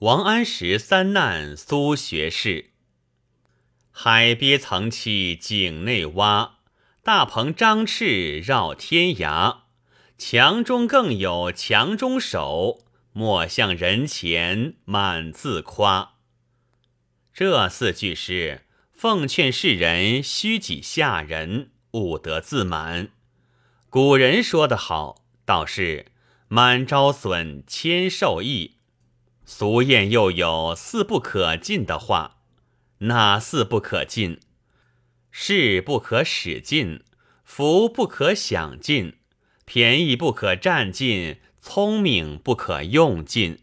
[0.00, 2.70] 王安石三难苏学士。
[3.90, 6.60] 海鳖曾栖井内蛙，
[7.02, 9.64] 大鹏张翅绕天涯。
[10.16, 16.14] 墙中更有墙中手，莫向人前满自夸。
[17.34, 18.62] 这四句诗
[18.94, 23.10] 奉劝世人虚己下人，勿得自满。
[23.90, 26.06] 古人说得好，倒是
[26.48, 28.76] 满招损，谦受益。
[29.52, 32.36] 俗谚又有四不可进的话，
[32.98, 34.38] 哪四不可进？
[35.32, 37.02] 势不可使尽，
[37.42, 39.16] 福不可享尽，
[39.64, 43.58] 便宜不可占尽，聪明不可用尽。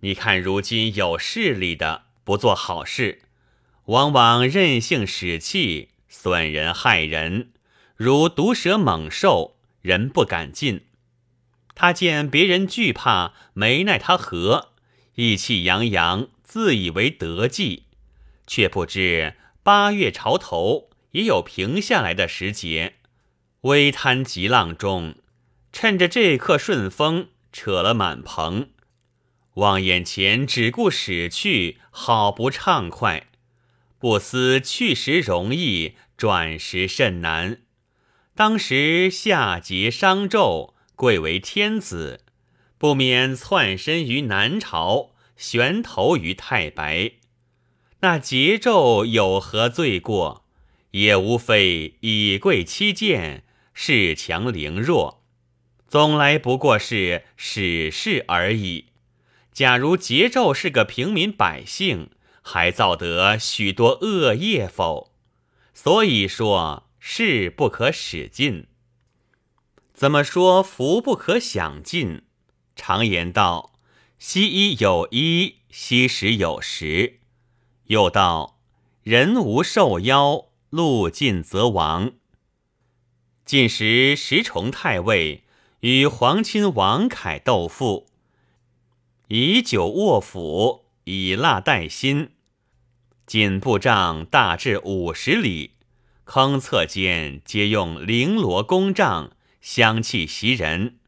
[0.00, 3.24] 你看如今有势力的不做好事，
[3.84, 7.52] 往往任性使气，损人害人，
[7.94, 10.86] 如毒蛇猛兽，人不敢近。
[11.76, 14.72] 他见别人惧怕，没奈他何，
[15.16, 17.84] 意气洋洋，自以为得计，
[18.46, 22.94] 却不知八月潮头也有平下来的时节。
[23.60, 25.16] 微滩急浪中，
[25.70, 28.70] 趁着这刻顺风，扯了满棚，
[29.54, 33.26] 望眼前只顾驶去，好不畅快，
[33.98, 37.60] 不思去时容易，转时甚难。
[38.34, 40.75] 当时夏桀商纣。
[40.96, 42.24] 贵为天子，
[42.78, 47.12] 不免窜身于南朝，悬头于太白。
[48.00, 50.44] 那桀纣有何罪过？
[50.92, 53.44] 也无非以贵欺贱，
[53.76, 55.22] 恃强凌弱，
[55.86, 58.86] 总来不过是史事而已。
[59.52, 65.12] 假如桀纣是个平民百姓，还造得许多恶业否？
[65.74, 68.66] 所以说，事不可使尽。
[69.96, 72.20] 怎么说福不可享尽？
[72.76, 73.72] 常言道
[74.20, 77.20] ：“西衣有衣，西食有食。”
[77.88, 78.58] 又道
[79.02, 82.12] ：“人无受夭，路尽则亡。”
[83.46, 85.44] 晋时石崇太尉
[85.80, 88.06] 与皇亲王凯斗富，
[89.28, 92.32] 以酒卧府，以蜡代薪，
[93.26, 95.70] 锦布帐大至五十里，
[96.26, 99.32] 坑侧间皆用绫罗宫帐。
[99.66, 101.00] 香气袭人，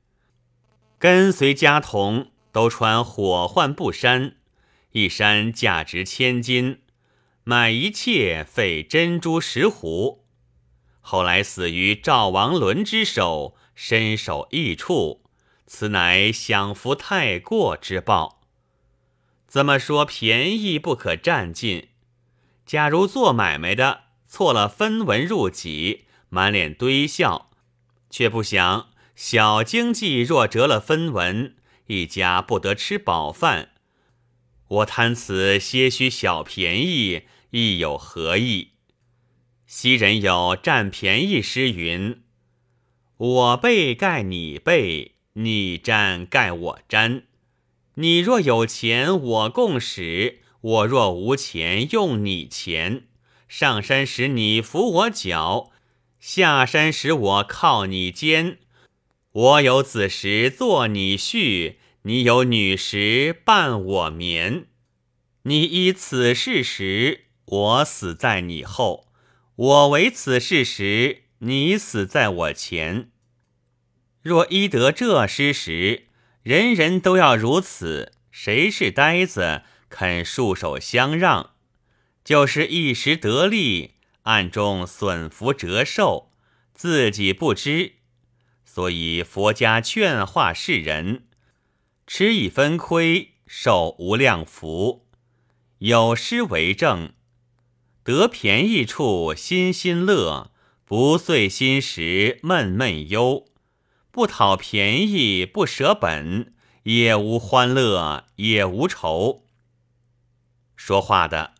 [0.98, 4.34] 跟随家童都穿火浣布衫，
[4.90, 6.80] 一衫价值千金，
[7.44, 10.24] 买一切费珍珠石斛。
[11.00, 15.22] 后来死于赵王伦之手，身首异处，
[15.64, 18.40] 此乃享福太过之报。
[19.46, 21.90] 怎么说便宜不可占尽？
[22.66, 27.47] 假如做买卖的错了分文入己，满脸堆笑。
[28.10, 31.54] 却不想小经济若折了分文，
[31.86, 33.70] 一家不得吃饱饭。
[34.68, 38.72] 我贪此些许小便宜，亦有何意？
[39.66, 42.22] 昔人有占便宜诗云
[43.16, 47.24] ：“我背盖你背，你沾盖我沾。
[47.94, 53.08] 你若有钱，我共使；我若无钱，用你钱。
[53.48, 55.72] 上山时你扶我脚。”
[56.20, 58.58] 下山时我靠你肩，
[59.30, 64.66] 我有子时做你婿，你有女时伴我眠。
[65.42, 69.06] 你依此事时，我死在你后；
[69.54, 73.10] 我为此事时，你死在我前。
[74.20, 76.08] 若依得这诗时，
[76.42, 81.52] 人人都要如此，谁是呆子肯束手相让？
[82.24, 83.92] 就是一时得利。
[84.28, 86.30] 暗中损福折寿，
[86.74, 87.94] 自己不知，
[88.62, 91.26] 所以佛家劝化世人：
[92.06, 95.06] 吃一分亏，受无量福。
[95.78, 97.14] 有诗为证：
[98.02, 100.52] 得便宜处心心乐，
[100.84, 103.46] 不遂心时闷闷忧。
[104.10, 106.52] 不讨便宜不舍本，
[106.82, 109.46] 也无欢乐也无愁。
[110.76, 111.54] 说话的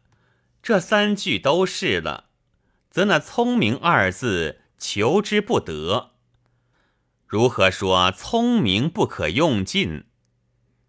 [0.63, 2.28] 这三句都是了。
[2.91, 6.13] 则那聪明二字求之不得，
[7.27, 10.05] 如何说聪明不可用尽？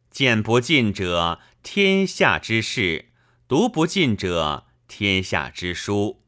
[0.09, 3.05] 见不尽者，天下之事；
[3.47, 6.21] 读不尽者，天下之书；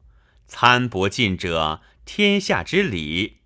[0.46, 3.38] 参不尽者，天下之理。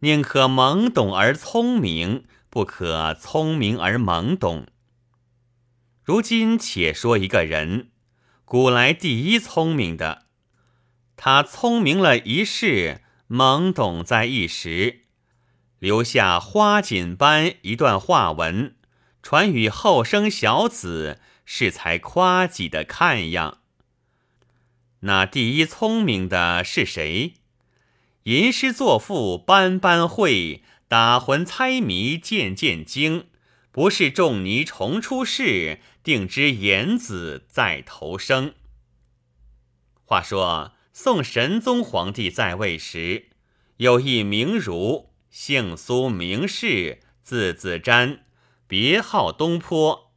[0.00, 4.68] 宁可懵懂而聪明，不可聪明而懵懂。
[6.04, 7.90] 如今且说一个人，
[8.44, 10.27] 古来第一聪明的。
[11.20, 15.00] 他聪明了一世，懵懂在一时，
[15.80, 18.76] 留下花锦般一段话文，
[19.20, 23.58] 传与后生小子，是才夸己的看样。
[25.00, 27.34] 那第一聪明的是谁？
[28.22, 33.26] 吟诗作赋般般会，打魂猜谜件件精。
[33.72, 38.54] 不是仲尼重出世，定知颜子在头生。
[40.04, 43.28] 话说宋神宗皇帝在位时，
[43.76, 48.22] 有一名儒，姓苏，名士，字子瞻，
[48.66, 50.12] 别号东坡，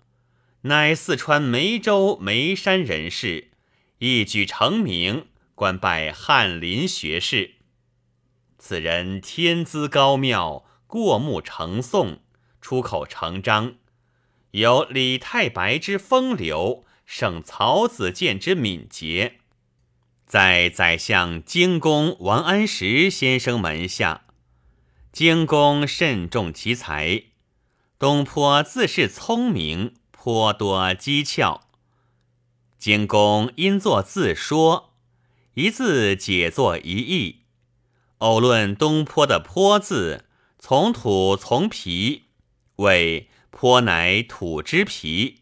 [0.62, 3.52] 乃四川眉州眉山人士。
[4.00, 7.58] 一举成名，官拜翰林学士。
[8.58, 12.22] 此人天资高妙，过目成诵，
[12.60, 13.76] 出口成章，
[14.50, 19.41] 有李太白之风流，胜曹子建之敏捷。
[20.32, 24.22] 在宰相京公王安石先生门下，
[25.12, 27.24] 京公甚重其才。
[28.00, 31.68] 东坡自是聪明，颇多机巧。
[32.78, 34.94] 京公因作自说，
[35.56, 37.42] 一字解作一义。
[38.20, 42.28] 偶论东坡的“坡”字，从土从皮，
[42.78, 45.42] 谓坡乃土之皮。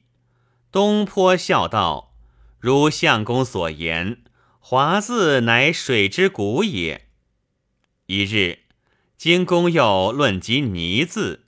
[0.72, 2.16] 东坡笑道
[2.58, 4.24] ：“如相公所言，
[4.72, 7.08] 华字乃水之谷也。”
[8.06, 8.60] 一日，
[9.18, 11.48] 京公又论及泥字，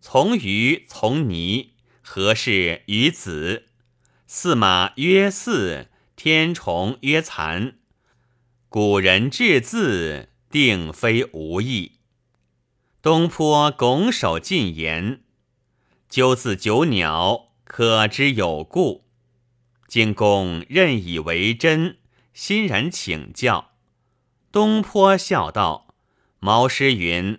[0.00, 3.66] 从鱼从泥，何事于子？
[4.24, 7.78] 驷马曰驷，天虫曰蚕。
[8.68, 11.98] 古人制字，定非无意。
[13.02, 15.24] 东坡拱手进言，
[16.08, 19.06] 鸠字九鸟，可知有故。
[19.88, 21.96] 京公认以为真，
[22.42, 23.72] 欣然请教。
[24.50, 25.94] 东坡笑道
[26.40, 27.38] ：“毛诗云：‘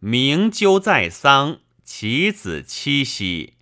[0.00, 3.52] 明鸠在桑，其子七夕。’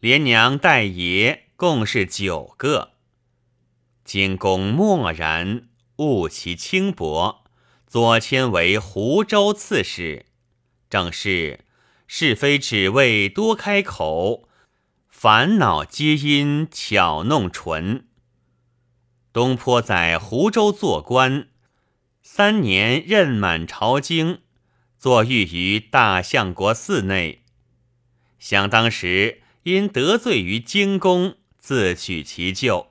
[0.00, 2.92] 连娘带爷。”共是九个。
[4.02, 7.44] 京公默然，悟其轻薄，
[7.86, 10.24] 左迁为湖州刺史。
[10.88, 11.66] 正是
[12.06, 14.48] 是非只为多开口，
[15.10, 18.05] 烦恼皆因巧弄唇。
[19.36, 21.48] 东坡在湖州做官，
[22.22, 24.38] 三年任满朝京，
[24.98, 27.42] 坐狱于大相国寺内。
[28.38, 31.36] 想当时因得罪于京公。
[31.58, 32.88] 自取其咎。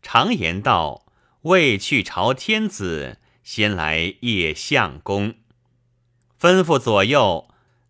[0.00, 1.06] 常言道
[1.42, 5.34] ：“未去朝天子，先来谒相公。”
[6.40, 7.48] 吩咐左右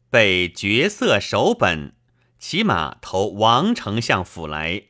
[0.08, 1.92] 备绝色手本，
[2.38, 4.84] 骑马投王丞相府来。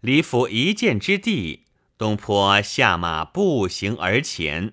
[0.00, 1.61] 离府一箭之地，
[2.02, 4.72] 东坡下马步行而前，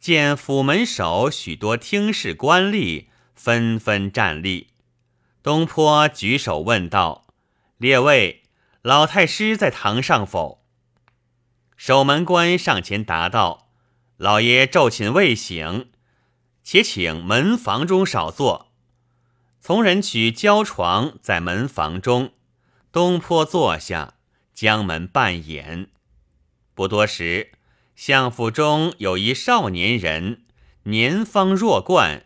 [0.00, 4.68] 见府门首许多听事官吏纷纷站立。
[5.42, 7.26] 东坡举手问道
[7.76, 8.44] ：“列位。”
[8.80, 10.64] 老太师在堂上否？
[11.76, 13.68] 守门官上前答道
[14.16, 15.90] ：“老爷昼寝未醒，
[16.64, 18.72] 且请门房中少坐。”
[19.60, 22.32] 从人取胶床在门房中，
[22.90, 24.14] 东坡坐下，
[24.54, 25.90] 将门半掩。
[26.74, 27.52] 不多时，
[27.94, 30.42] 相府中有一少年人，
[30.84, 32.24] 年方弱冠，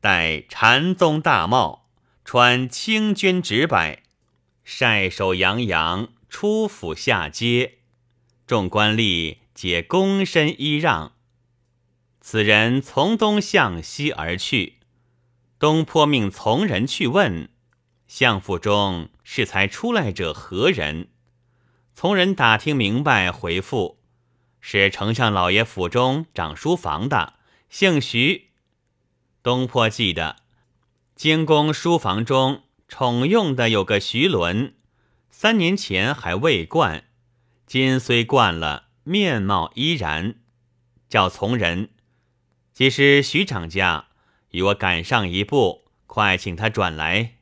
[0.00, 1.88] 戴禅宗大帽，
[2.24, 4.02] 穿青绢直摆。
[4.64, 7.78] 晒手洋洋出府下阶，
[8.46, 11.12] 众官吏皆躬身揖让。
[12.20, 14.78] 此人从东向西而去，
[15.58, 17.50] 东坡命从人去问
[18.08, 21.08] 相府中是才出来者何人。
[21.94, 24.00] 从人打听明白，回复
[24.60, 27.34] 是丞相老爷府中掌书房的，
[27.70, 28.50] 姓徐。
[29.44, 30.36] 东坡记得
[31.14, 32.62] 京宫书房中。
[32.86, 34.74] 宠用的有个徐伦，
[35.30, 37.04] 三年前还未冠，
[37.66, 40.36] 今虽冠了，面貌依然。
[41.08, 41.90] 叫从人，
[42.72, 44.08] 即是徐长家，
[44.50, 47.38] 与我赶上一步，快请他转来。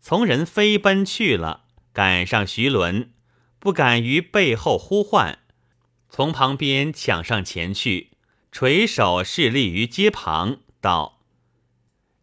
[0.00, 3.12] 从人飞奔去了，赶上徐伦，
[3.58, 5.38] 不敢于背后呼唤，
[6.08, 8.12] 从旁边抢上前去，
[8.52, 11.20] 垂手侍立于街旁，道。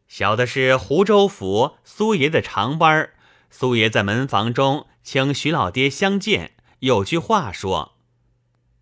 [0.07, 3.11] 小的是湖州府苏爷的长班
[3.49, 7.97] 苏爷在门房中请徐老爹相见，有句话说。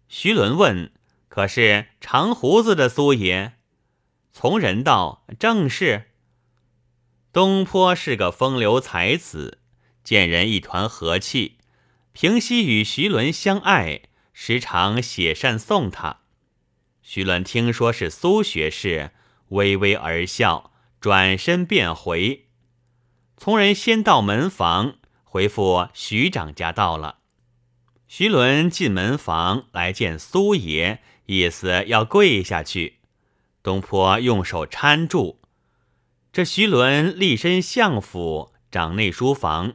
[0.07, 0.91] 徐伦问
[1.27, 3.53] ：“可是长胡子的苏爷？”
[4.31, 6.11] 从人道：“正是。”
[7.33, 9.59] 东坡是个风流才子，
[10.03, 11.57] 见人一团和气，
[12.13, 14.03] 平西与徐伦相爱，
[14.33, 16.21] 时常写扇送他。
[17.01, 19.11] 徐伦听说是苏学士，
[19.49, 20.71] 微微而笑。
[21.01, 22.45] 转身便回，
[23.35, 27.17] 从人先到门房，回复徐长家到了。
[28.07, 32.99] 徐伦进门房来见苏爷，意思要跪下去。
[33.61, 35.41] 东坡用手搀住。
[36.31, 39.73] 这徐伦立身相府，掌内书房。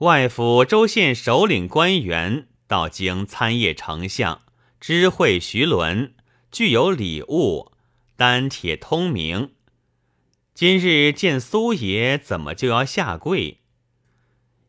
[0.00, 4.42] 外府州县首领官员到京参谒丞相，
[4.78, 6.12] 知会徐伦，
[6.52, 7.72] 具有礼物，
[8.14, 9.52] 丹铁通明。
[10.52, 13.60] 今日见苏爷，怎么就要下跪？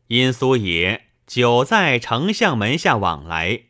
[0.06, 3.64] 因苏爷久在丞相门下往来，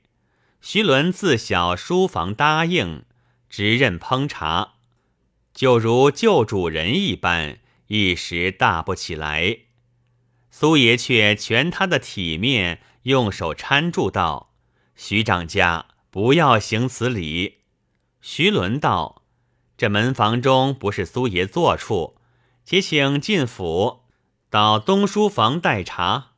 [0.61, 3.05] 徐伦自小书房答应，
[3.49, 4.75] 直任烹茶，
[5.53, 9.59] 就如旧主人一般，一时大不起来。
[10.61, 14.53] 苏爷却全他的体面，用手搀住道
[14.97, 17.59] ：“徐长家不要行此礼。”
[18.21, 19.23] 徐伦道。
[19.77, 22.17] 这门房中不是苏爷坐处，
[22.65, 24.00] 且请进府
[24.50, 26.33] 到东书房待茶。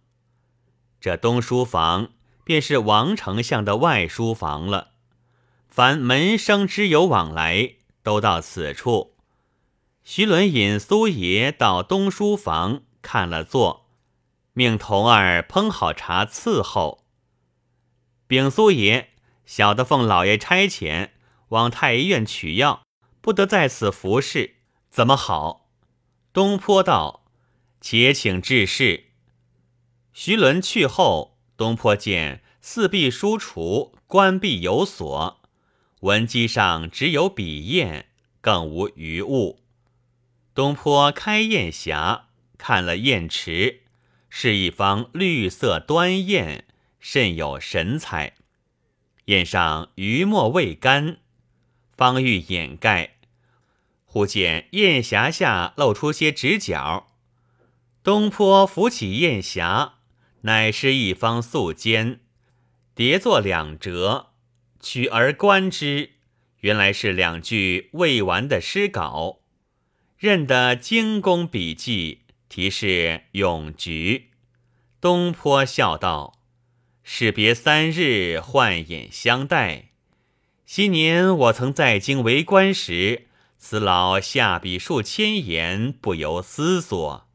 [1.01, 2.11] 这东书房
[2.45, 4.91] 便是王丞相的外书房了，
[5.67, 9.15] 凡门生之友往来，都到此处。
[10.05, 13.80] 徐伦引苏爷到东书房看了座，
[14.53, 17.05] 命童儿烹好茶伺候。
[18.27, 19.11] 禀苏爷，
[19.45, 21.11] 小的奉老爷差遣
[21.49, 22.83] 往太医院取药。
[23.23, 24.57] 不得在此服侍，
[24.89, 25.69] 怎么好？
[26.33, 27.27] 东坡道
[27.83, 29.11] ：“且请致仕。”
[30.15, 35.43] 徐伦去后，东坡见四壁书橱，关闭有锁，
[36.01, 38.07] 文机上只有笔砚，
[38.41, 39.61] 更无余物。
[40.55, 42.23] 东坡开砚匣，
[42.57, 43.83] 看了砚池，
[44.31, 46.63] 是一方绿色端砚，
[46.99, 48.37] 甚有神采。
[49.27, 51.19] 砚上余墨未干。
[51.97, 53.17] 方欲掩盖，
[54.07, 57.13] 忽见砚匣下露出些直角。
[58.03, 59.93] 东坡扶起砚匣，
[60.41, 62.21] 乃是一方素笺，
[62.95, 64.31] 叠作两折，
[64.81, 66.13] 取而观之，
[66.61, 69.41] 原来是两句未完的诗稿，
[70.17, 72.87] 认得精工笔记，题是
[73.31, 74.31] 《咏菊》。
[75.01, 76.41] 东坡笑道
[77.05, 79.91] ：“士别三日，换眼相待。”
[80.67, 87.29] 昔年我曾在京为官时，此老下笔数千言，不由思索。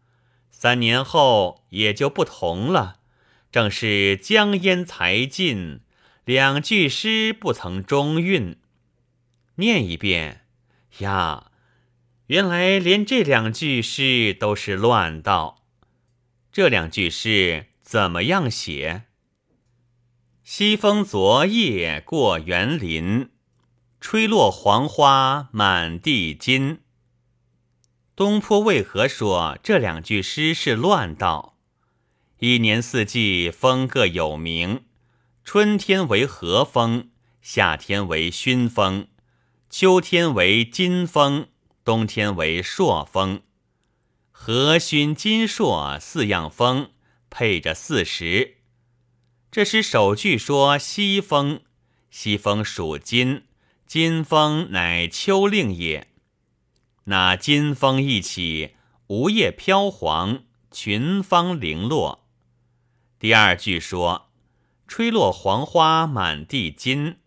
[0.52, 3.00] 三年后也就不同了。
[3.50, 5.80] 正是江烟才尽，
[6.26, 8.58] 两句诗不曾中韵。
[9.56, 10.46] 念一遍
[10.98, 11.52] 呀，
[12.28, 15.64] 原来连这两句诗都是乱道。
[16.52, 19.04] 这两句诗怎么样写？
[20.44, 23.30] 西风昨夜过园林，
[24.00, 26.80] 吹落黄花满地金。
[28.16, 31.60] 东坡为何说这两句诗是乱道？
[32.40, 34.86] 一年四季风各有名，
[35.44, 37.10] 春天为和风，
[37.42, 39.08] 夏天为熏风，
[39.70, 41.50] 秋天为金风，
[41.86, 43.44] 冬天为朔风。
[44.32, 46.90] 和、熏、金、朔四样风，
[47.30, 48.58] 配着四时。
[49.52, 51.62] 这是首句说西风，
[52.10, 53.44] 西风属金，
[53.86, 56.08] 金风乃秋令也。
[57.04, 58.72] 那金风一起，
[59.08, 62.28] 梧叶飘黄，群芳零落。
[63.20, 64.32] 第二句说
[64.88, 67.18] 吹落黄花满地金，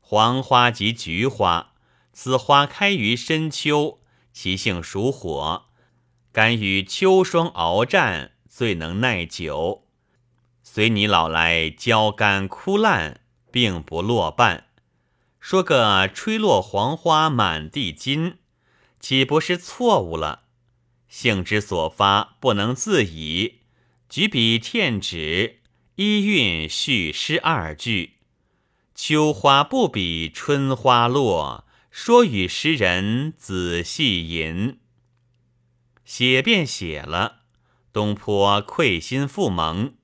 [0.00, 1.74] 黄花即菊花，
[2.18, 4.00] 此花开于深秋，
[4.32, 5.66] 其性属火，
[6.32, 9.84] 敢与秋霜鏖战，最能耐久。
[10.62, 13.20] 随你老来焦干枯烂，
[13.52, 14.68] 并不落半。
[15.38, 18.38] 说个吹落黄花满地金，
[18.98, 20.44] 岂不是错误了？
[21.08, 23.56] 性之所发，不能自已。
[24.08, 25.60] 举笔添纸，
[25.96, 28.14] 一韵续诗二句。
[28.94, 31.65] 秋花不比春花落，
[31.98, 34.80] 说与诗人仔细吟。
[36.04, 37.44] 写便写了，
[37.90, 39.94] 东坡愧心复萌。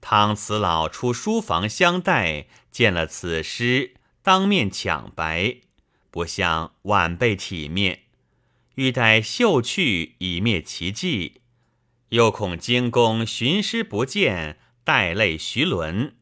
[0.00, 5.56] 汤慈老出书房相待，见了此诗，当面抢白，
[6.12, 8.04] 不像晚辈体面，
[8.76, 11.40] 欲待秀去以灭其迹，
[12.10, 16.14] 又恐惊宫寻诗不见，带泪徐伦，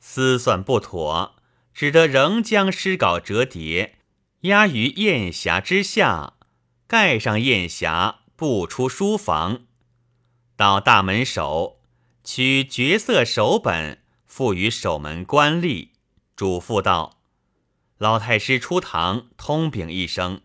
[0.00, 1.36] 思算不妥，
[1.72, 3.95] 只得仍将诗稿折叠，
[4.46, 6.34] 压于砚匣之下，
[6.88, 9.66] 盖上砚匣，不出书房，
[10.56, 11.76] 到大门首。
[12.24, 15.90] 取绝色手本，付与守门官吏，
[16.34, 17.20] 嘱咐道
[17.98, 20.40] ：“老太师出堂，通禀一声，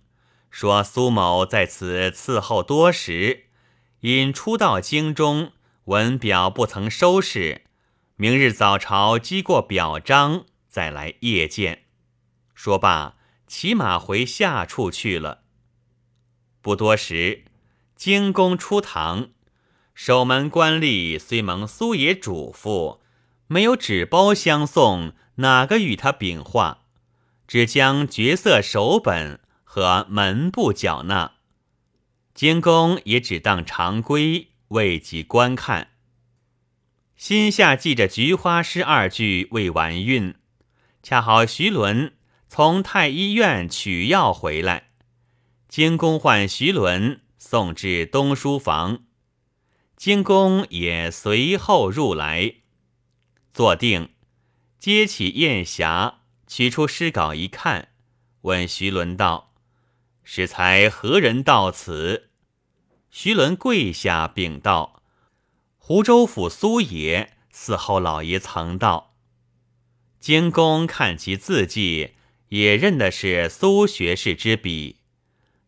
[0.51, 3.46] 说苏某在此伺候多时，
[4.01, 5.53] 因初到京中，
[5.86, 7.63] 文表不曾收拾，
[8.15, 11.86] 明日早朝击过表彰，再来谒见。
[12.53, 13.15] 说罢，
[13.51, 15.43] 骑马回下处去了。
[16.62, 17.43] 不多时，
[17.98, 19.31] 京公出堂，
[19.93, 23.01] 守门官吏虽蒙苏爷嘱咐，
[23.48, 26.86] 没有纸包相送，哪个与他禀话？
[27.46, 31.34] 只将角色手本和门部缴纳。
[32.34, 35.89] 监工也只当常规，未及观看。
[37.17, 40.36] 心下记着菊花诗二句未完韵，
[41.03, 42.13] 恰好徐伦
[42.53, 44.89] 从太医院取药回来，
[45.70, 49.05] 京公唤徐伦送至东书房，
[49.96, 52.55] 京公也随后入来，
[53.53, 54.10] 坐定，
[54.77, 56.15] 接起砚匣，
[56.46, 57.88] 取出诗稿一看，
[58.41, 59.53] 问徐伦道
[60.22, 62.31] ：“使才何人到此？”
[63.10, 65.01] 徐伦跪下禀道
[65.79, 69.15] ：“湖州府苏爷嗣后老爷曾到。”
[70.20, 72.15] 京公看其字迹，
[72.51, 74.98] 也认的是苏学士之笔，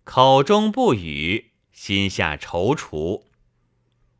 [0.03, 3.23] 口中不语，心下踌躇。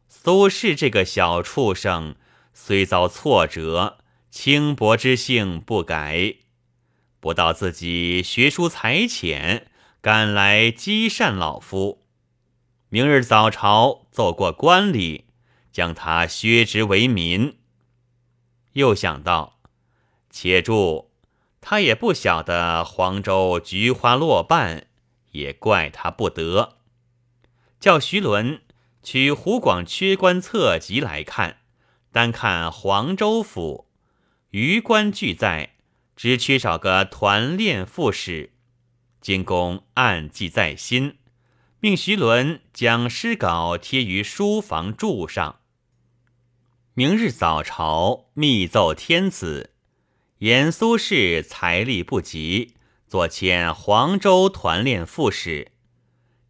[0.07, 2.15] 苏轼这个小畜生，
[2.53, 3.97] 虽遭挫折，
[4.31, 6.35] 轻薄之性不改，
[7.19, 12.05] 不道自己学书才浅，赶来积善老夫。
[12.87, 15.25] 明日早朝奏过官礼，
[15.73, 17.57] 将他削职为民。
[18.71, 19.59] 又想到，
[20.29, 21.11] 且住，
[21.65, 24.87] 他也不晓得黄州菊花落半，
[25.31, 26.75] 也怪他不得。
[27.79, 28.61] 叫徐伦
[29.01, 31.59] 取《湖广缺官册集》来看，
[32.11, 33.87] 单看黄州府，
[34.49, 35.75] 余官俱在，
[36.17, 38.51] 只缺少个团练副使。
[39.21, 41.17] 金公暗记在心。
[41.79, 45.59] 命徐伦将诗稿贴于书房柱上。
[46.93, 49.72] 明日早朝密奏天子，
[50.43, 52.73] 言苏轼财力不及，
[53.07, 55.71] 左迁黄州团练副使。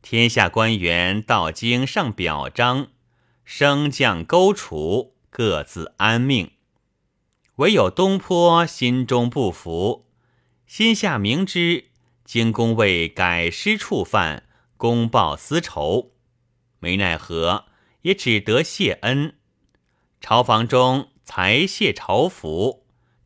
[0.01, 2.87] 天下官员到京上表彰，
[3.45, 6.53] 升降勾除，各自安命。
[7.57, 10.07] 唯有东坡心中不服，
[10.65, 11.89] 心下明知
[12.25, 14.47] 京公为改诗触犯。
[14.75, 16.13] 公报私仇，
[16.79, 17.65] 没奈何，
[18.01, 19.35] 也只得谢恩。
[20.19, 22.82] 朝房中才谢朝服，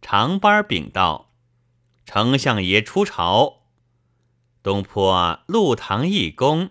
[0.10, 1.34] 长班禀道
[2.08, 3.64] ：“丞相爷出朝。”
[4.64, 6.70] 东坡路堂一躬，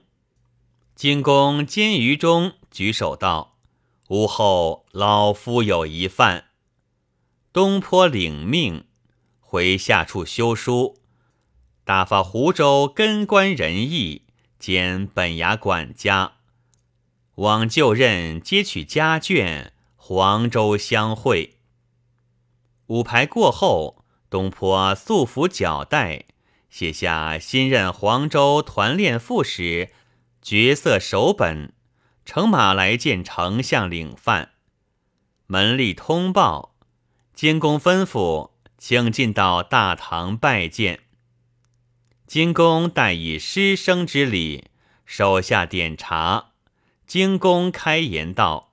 [0.94, 3.58] 金公监于中举手道
[4.08, 6.46] ：“吾后老夫有一犯。”
[7.52, 8.86] 东坡领命，
[9.40, 10.96] 回下处修书，
[11.84, 14.22] 打发湖州根官仁义。
[14.58, 16.36] 兼本衙管家，
[17.34, 21.55] 往就任接取家眷，黄州相会。
[22.88, 26.24] 午牌过后，东坡素服脚带，
[26.70, 29.90] 写下新任黄州团练副使
[30.40, 31.72] 角色手本，
[32.24, 34.50] 乘马来见丞相领饭。
[35.46, 36.76] 门吏通报，
[37.34, 41.00] 监公吩咐，请进到大堂拜见。
[42.26, 44.66] 金公待以师生之礼，
[45.04, 46.52] 手下点茶。
[47.06, 48.72] 金公开言道：“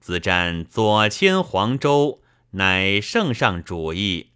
[0.00, 2.21] 子瞻左迁黄州，
[2.52, 4.32] 乃圣上主意，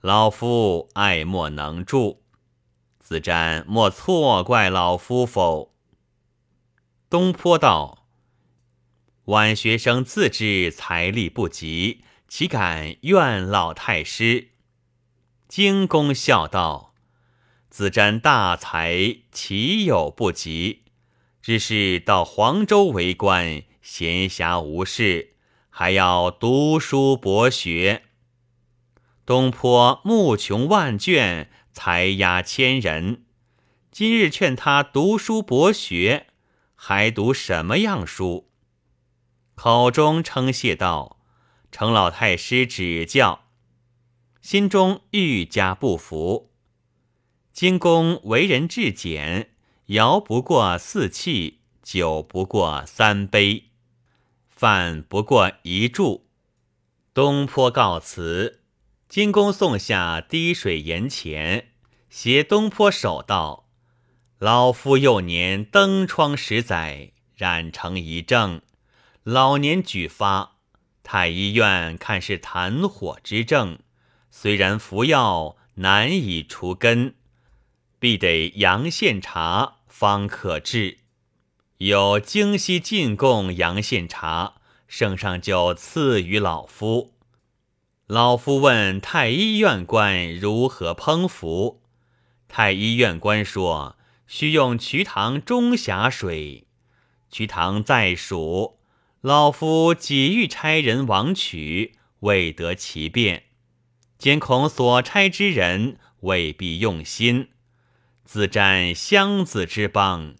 [0.00, 2.22] 老夫爱莫能助。
[2.98, 5.74] 子瞻莫错怪老夫否？”
[7.10, 8.06] 东坡道
[9.26, 14.50] ：“晚学生自知财力不及，岂敢怨老太师？”
[15.48, 16.94] 京公笑道。
[17.68, 20.82] 子瞻大才，岂有不及？
[21.40, 25.34] 只是到黄州为官，闲暇无事，
[25.70, 28.02] 还要读书博学。
[29.24, 33.24] 东坡目穷万卷，才压千人。
[33.90, 36.26] 今日劝他读书博学，
[36.74, 38.50] 还读什么样书？
[39.54, 41.20] 口中称谢道
[41.70, 43.44] ：“程老太师指教。”
[44.42, 46.50] 心中愈加不服。
[47.52, 49.50] 金公为人至简，
[49.88, 53.69] 肴不过四气，酒不过三杯，
[54.60, 56.24] 饭不过一箸。
[57.14, 58.60] 东坡告辞，
[59.08, 61.68] 金公送下滴水岩前，
[62.10, 63.70] 携东坡手道
[64.38, 68.60] ：“老夫幼年登窗十载，染成一症，
[69.22, 70.58] 老年举发，
[71.02, 73.78] 太医院看是痰火之症，
[74.30, 77.14] 虽然服药难以除根。”
[77.98, 80.99] 必得阳羡茶方可治。
[81.80, 87.14] 有京西进贡阳县茶，圣上就赐予老夫。
[88.06, 91.80] 老夫问太医院官如何烹服，
[92.48, 96.66] 太医院官说需用瞿塘中峡水。
[97.30, 98.78] 瞿塘在蜀，
[99.22, 103.44] 老夫几欲差人往取，未得其便。
[104.18, 107.48] 兼恐所差之人未必用心，
[108.22, 110.34] 自占乡子之邦。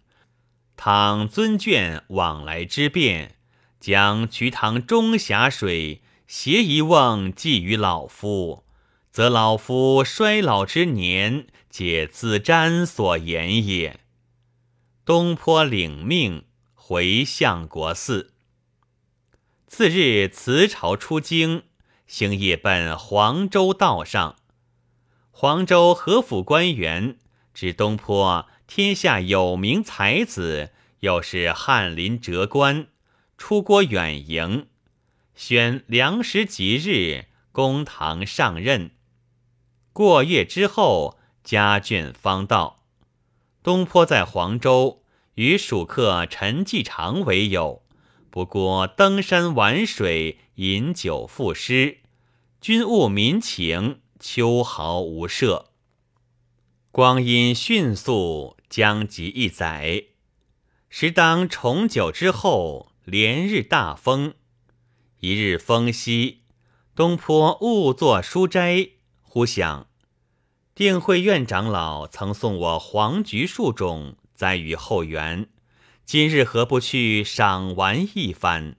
[0.83, 3.35] 倘尊眷往来之便，
[3.79, 8.63] 将瞿塘中峡水携一瓮寄于老夫，
[9.11, 13.99] 则老夫衰老之年，皆自瞻所言也。
[15.05, 18.33] 东坡领命，回相国寺。
[19.67, 21.61] 次日辞朝出京，
[22.07, 24.35] 星夜奔黄州道上。
[25.29, 27.19] 黄州何府官员
[27.53, 28.47] 知东坡。
[28.73, 32.87] 天下有名才子，又是翰林哲官，
[33.37, 34.67] 出国远迎，
[35.35, 38.91] 选良时吉日，公堂上任。
[39.91, 42.85] 过月之后，家眷方到。
[43.61, 45.03] 东坡在黄州
[45.33, 47.83] 与蜀客陈继常为友，
[48.29, 51.97] 不过登山玩水，饮酒赋诗，
[52.61, 55.65] 均务民情，秋毫无涉。
[56.93, 58.55] 光阴迅速。
[58.71, 60.05] 将及一载，
[60.89, 64.33] 时当重九之后，连日大风。
[65.19, 66.43] 一日风息，
[66.95, 69.87] 东坡误作书斋，忽想，
[70.73, 75.49] 定慧院长老曾送我黄菊树种，栽于后园。
[76.05, 78.77] 今日何不去赏玩一番？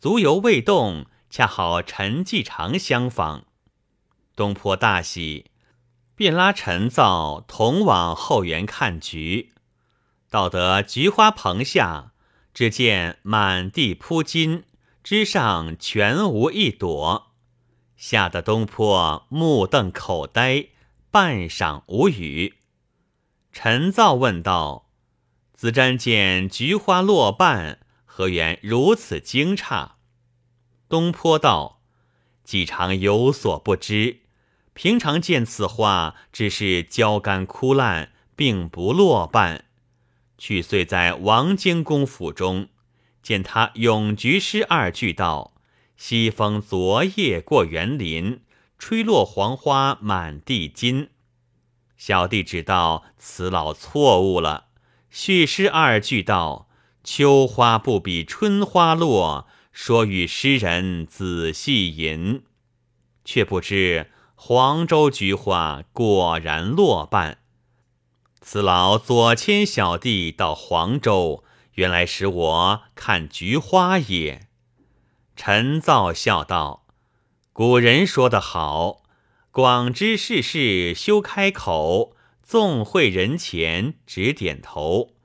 [0.00, 3.44] 足犹未动，恰好陈继常相访，
[4.34, 5.44] 东坡大喜。
[6.18, 9.52] 便拉陈造同往后园看菊，
[10.28, 12.10] 到得菊花棚下，
[12.52, 14.64] 只见满地铺金，
[15.04, 17.30] 枝上全无一朵，
[17.96, 20.70] 吓得东坡目瞪口呆，
[21.12, 22.56] 半晌无语。
[23.52, 24.90] 陈造问道
[25.54, 29.90] ：“子瞻见菊花落半，何缘如此惊诧？”
[30.90, 31.80] 东坡道
[32.42, 34.22] ：“既常有所不知。”
[34.78, 39.64] 平常见此花，只是焦干枯烂，并不落瓣。
[40.38, 42.68] 去岁在王荆公府中，
[43.20, 45.54] 见他咏菊诗二句道
[45.98, 48.42] ：“西风昨夜过园林，
[48.78, 51.08] 吹落黄花满地金。”
[51.98, 54.66] 小弟知道此老错误了。
[55.10, 56.68] 续诗二句道
[57.02, 62.44] ：“秋花不比春花落，说与诗人仔细吟。”
[63.26, 64.12] 却不知。
[64.40, 67.38] 黄州菊花果然落半，
[68.40, 74.46] 此老左牵小弟到黄州，原来使我看菊花也。
[75.34, 76.86] 陈造笑道
[77.52, 79.02] ：“古人说得好，
[79.50, 85.16] 广知世事休开口，纵会人前只点头。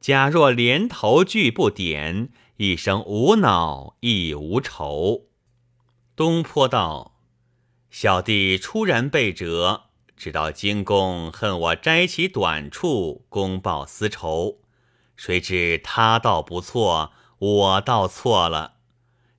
[0.00, 5.26] 假若连头句不点，一生无恼亦无愁。”
[6.16, 7.11] 东坡道。
[7.92, 9.82] 小弟初然被折，
[10.16, 14.60] 知道荆公恨我摘其短处，公报私仇。
[15.14, 18.76] 谁知他倒不错，我倒错了。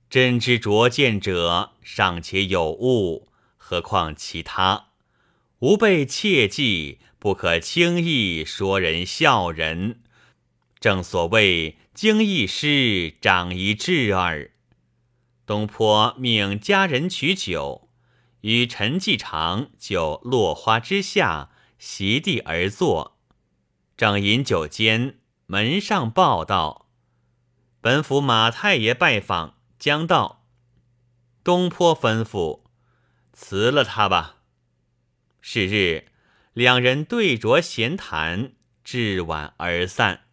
[0.08, 4.90] 真知拙见者尚且有误，何况其他？
[5.58, 10.00] 吾辈切记，不可轻易说人笑人。
[10.78, 14.52] 正所谓经一诗，长一智耳。
[15.44, 17.83] 东坡命家人取酒。
[18.44, 23.16] 与陈继常就落花之下席地而坐，
[23.96, 26.90] 正饮酒间，门上报道
[27.80, 30.44] ：“本府马太爷拜访，将到。”
[31.42, 32.64] 东坡吩咐
[33.32, 34.42] ：“辞了他吧。”
[35.40, 36.08] 是日，
[36.52, 38.52] 两人对酌闲谈，
[38.84, 40.26] 至晚而散。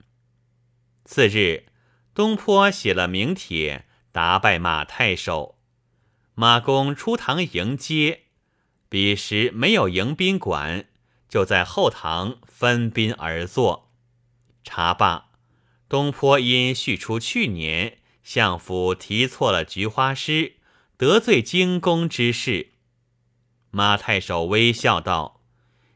[1.05, 1.67] 次日，
[2.13, 5.60] 东坡写了名帖，答拜马太守。
[6.33, 8.21] 马公出堂迎接，
[8.87, 10.85] 彼时没有迎宾馆，
[11.27, 13.91] 就在后堂分宾而坐。
[14.63, 15.31] 茶罢，
[15.89, 20.53] 东坡因叙出去年相府题错了菊花诗，
[20.95, 22.71] 得罪京公之事。
[23.69, 25.41] 马太守微笑道：“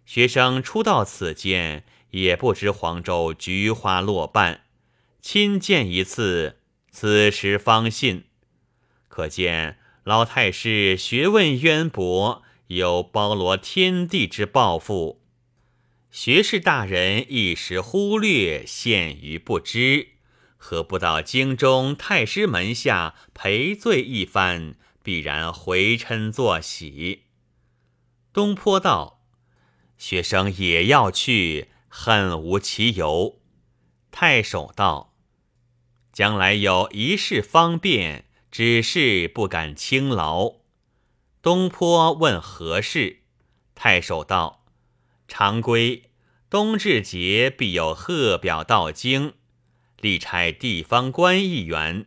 [0.05, 4.65] 学生初到此间，也不知黄州菊花落瓣，
[5.21, 6.59] 亲见一次，
[6.91, 8.25] 此时方信。
[9.07, 15.23] 可见。”老太师学问渊博，有包罗天地之抱负。
[16.11, 20.09] 学士大人一时忽略，陷于不知，
[20.57, 24.75] 何不到京中太师门下赔罪一番？
[25.01, 27.23] 必然回嗔作喜。
[28.31, 29.23] 东坡道
[29.97, 33.39] ：“学生也要去，恨无其由。”
[34.11, 35.15] 太守道
[36.13, 38.25] ：“将来有一事方便，
[38.57, 40.59] 只是不敢轻劳。”
[41.43, 43.23] 东坡问何事？
[43.75, 44.63] 太守道
[45.27, 46.11] ：“常规
[46.49, 49.33] 冬至节必有贺表到京。”
[49.99, 52.05] 力差地方官一员，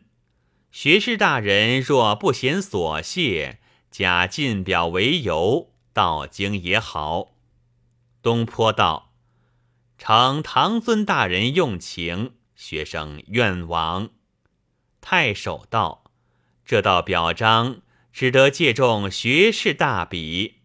[0.71, 3.59] 学士大人若不嫌琐屑，
[3.91, 7.27] 假进表为由，到京也好。
[8.23, 9.13] 东坡道
[9.99, 14.09] ：“承唐尊大人用情，学生愿往。”
[14.99, 16.05] 太守道
[16.69, 17.81] ：“这道表彰，
[18.13, 20.57] 只得借重学士大笔。”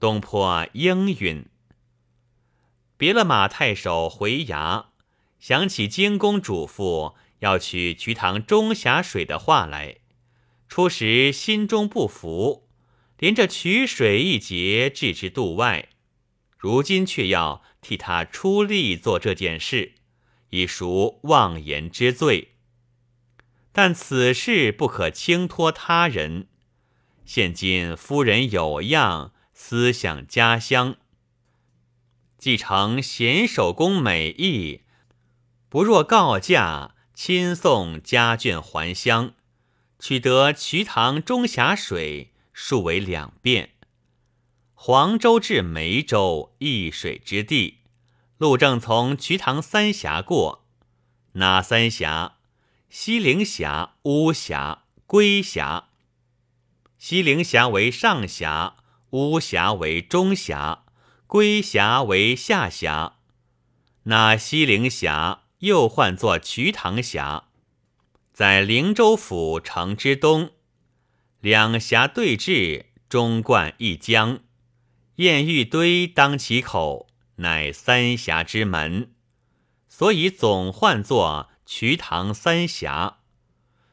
[0.00, 1.46] 东坡应允，
[2.96, 4.86] 别了马太守回衙。
[5.38, 9.98] 想起京公嘱咐要取瞿塘中峡水的话来，
[10.68, 12.68] 初时心中不服，
[13.16, 15.90] 连着取水一节置之度外，
[16.58, 19.92] 如今却要替他出力做这件事，
[20.50, 22.55] 已属妄言之罪。
[23.76, 26.46] 但此事不可轻托他人。
[27.26, 30.96] 现今夫人有恙，思想家乡，
[32.38, 34.84] 继承贤守公美意。
[35.68, 39.34] 不若告假，亲送家眷还乡，
[39.98, 43.74] 取得瞿塘中峡水，数为两便。
[44.72, 47.80] 黄州至梅州，一水之地，
[48.38, 50.64] 路正从瞿塘三峡过。
[51.32, 52.35] 哪三峡？
[52.98, 55.90] 西陵峡、巫峡、归峡。
[56.96, 58.78] 西陵峡为上峡，
[59.10, 60.86] 巫峡为中峡，
[61.26, 63.18] 归峡为下峡。
[64.04, 65.42] 那西陵峡？
[65.58, 67.48] 又唤作瞿塘峡，
[68.32, 70.52] 在灵州府城之东，
[71.40, 74.38] 两峡对峙，中贯一江，
[75.16, 79.12] 堰玉堆当其口，乃三峡之门，
[79.86, 83.18] 所以总唤作瞿塘三峡。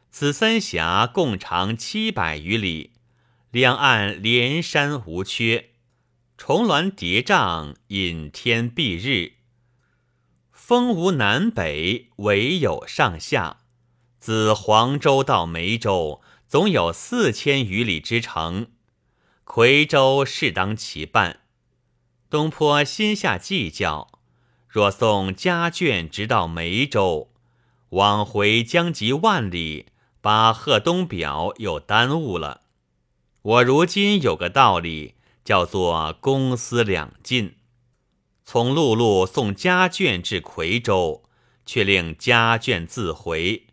[0.09, 2.93] 此三峡共长七百余里，
[3.49, 5.71] 两岸连山无缺，
[6.37, 9.33] 重峦叠嶂，隐天蔽日。
[10.51, 13.57] 风无南北，唯有上下。
[14.19, 18.67] 自黄州到梅州，总有四千余里之程。
[19.43, 21.41] 夔州适当其半。
[22.29, 24.19] 东坡心下计较：
[24.69, 27.32] 若送家眷直到梅州，
[27.93, 29.85] 往回将及万里，
[30.19, 32.61] 把贺东表又耽误了。
[33.43, 35.13] 我如今有个道理，
[35.45, 37.57] 叫做公私两尽。
[38.43, 41.23] 从陆路送家眷至夔州，
[41.67, 43.67] 却令家眷自回。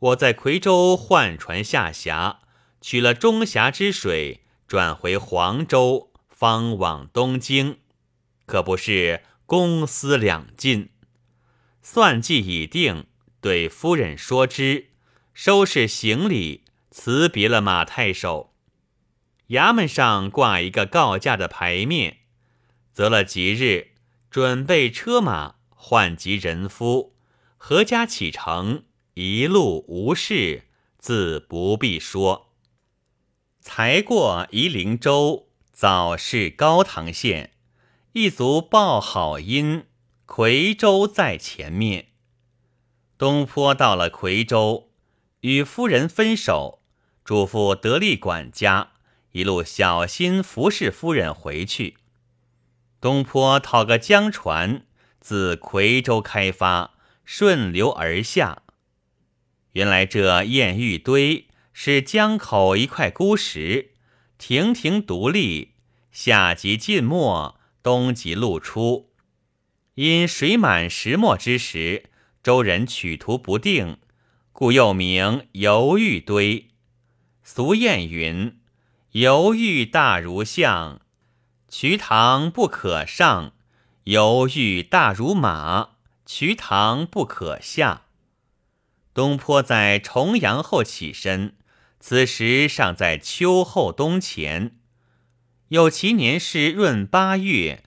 [0.00, 2.40] 我在夔州换船下峡，
[2.80, 7.78] 取了中峡之水，转回黄州，方往东京，
[8.46, 10.90] 可不是公私两尽？
[11.82, 13.06] 算计已定，
[13.40, 14.90] 对夫人说之，
[15.32, 18.54] 收拾行李，辞别了马太守。
[19.48, 22.18] 衙门上挂一个告假的牌面，
[22.92, 23.88] 择了吉日。
[24.30, 27.16] 准备车马，唤集人夫，
[27.58, 32.52] 阖家启程，一路无事，自不必说。
[33.60, 37.54] 才过夷陵州，早是高唐县，
[38.12, 39.86] 一族报好音，
[40.26, 42.09] 夔州在前面。
[43.20, 44.88] 东坡到了夔州，
[45.42, 46.80] 与夫人分手，
[47.22, 48.92] 嘱咐得力管家
[49.32, 51.98] 一路小心服侍夫人回去。
[52.98, 54.86] 东坡讨个江船，
[55.20, 58.62] 自夔州开发，顺流而下。
[59.72, 63.90] 原来这堰玉堆是江口一块孤石，
[64.38, 65.74] 亭亭独立，
[66.10, 69.10] 夏即浸没，冬即露出。
[69.96, 72.04] 因水满石没之时，
[72.42, 73.98] 周人取图不定，
[74.52, 76.68] 故又名犹豫堆。
[77.42, 78.58] 俗谚云
[79.12, 81.02] ：“犹豫大如象。”
[81.68, 83.52] 瞿塘不可上，
[84.04, 88.06] 犹豫大如马；瞿塘不可下。
[89.12, 91.54] 东坡在重阳后起身，
[92.00, 94.76] 此时尚在秋后冬前。
[95.68, 97.84] 有其年是闰八月，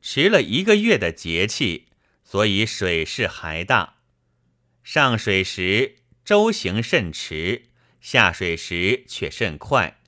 [0.00, 1.85] 迟了一个月的节气，
[2.26, 3.94] 所以水势还大。
[4.84, 7.70] 上水时舟行甚迟，
[8.02, 10.02] 下水时却甚快。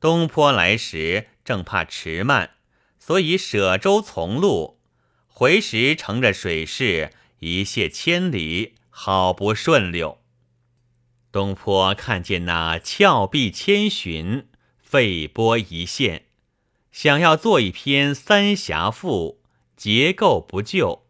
[0.00, 1.28] 东坡来时。
[1.44, 2.52] 正怕迟慢，
[3.00, 4.80] 所以舍舟从路。
[5.26, 10.22] 回时乘着水势，一泻千里，好不顺溜。
[11.32, 14.46] 东坡看见那峭壁千寻，
[14.80, 16.26] 废波一线，
[16.92, 19.40] 想要做一篇《三峡赋》，
[19.76, 21.08] 结构不就。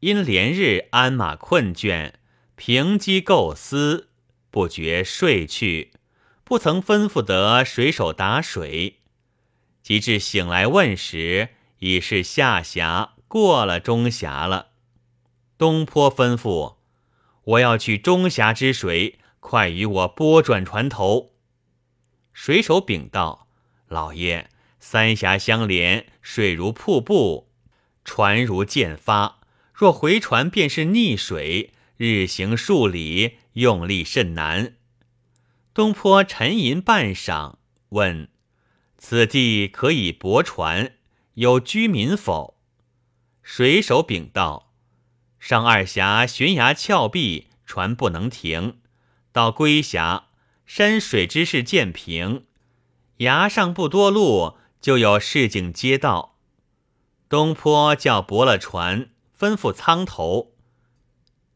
[0.00, 2.12] 因连日鞍马困倦，
[2.54, 4.10] 凭机构思，
[4.50, 5.92] 不觉睡去，
[6.44, 9.00] 不曾吩咐得水手打水。
[9.82, 14.68] 及至醒来问时，已是下峡过了中峡了。
[15.56, 16.76] 东坡吩咐
[17.42, 21.32] ：“我要去中峡之水，快与我拨转船头。”
[22.32, 23.48] 水手禀道
[23.88, 27.48] ：“老爷，三峡相连，水如瀑布，
[28.04, 29.37] 船如箭发。
[29.78, 34.74] 若回船，便是逆水，日行数里，用力甚难。”
[35.72, 37.58] 东坡沉吟半晌，
[37.90, 38.28] 问
[38.98, 40.94] ：“此地可以泊船，
[41.34, 42.58] 有居民否？”
[43.40, 44.72] 水手禀道。
[45.38, 48.78] 上二峡悬崖峭壁，船不能停；
[49.30, 50.24] 到归峡，
[50.66, 52.46] 山水之势渐平，
[53.18, 56.36] 崖上不多路，就有市井街道。
[57.28, 60.54] 东坡叫泊了船，吩咐仓头：“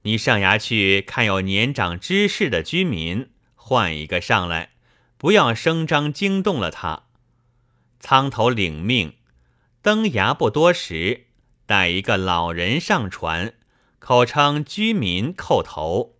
[0.03, 4.71] 你上崖去看有年长知识的居民，换一个上来，
[5.17, 7.05] 不要声张惊动了他。”
[7.99, 9.15] 仓头领命，
[9.81, 11.27] 登崖不多时，
[11.67, 13.55] 带一个老人上船。
[14.05, 16.17] 口称居民叩头，